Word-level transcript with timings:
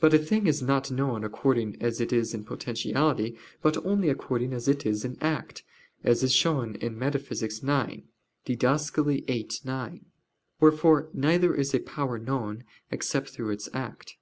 But 0.00 0.12
a 0.12 0.18
thing 0.18 0.46
is 0.46 0.60
not 0.60 0.90
known 0.90 1.24
according 1.24 1.80
as 1.80 1.98
it 1.98 2.12
is 2.12 2.34
in 2.34 2.44
potentiality, 2.44 3.38
but 3.62 3.82
only 3.86 4.10
according 4.10 4.52
as 4.52 4.68
it 4.68 4.84
is 4.84 5.02
in 5.02 5.16
act, 5.22 5.62
as 6.04 6.22
is 6.22 6.34
shown 6.34 6.74
Metaph. 6.74 7.42
ix 7.42 7.60
(Did. 8.44 8.60
viii, 8.60 9.48
9): 9.64 10.06
wherefore 10.60 11.08
neither 11.14 11.54
is 11.54 11.74
a 11.74 11.78
power 11.78 12.18
known 12.18 12.64
except 12.90 13.30
through 13.30 13.48
its 13.48 13.70
act. 13.72 14.18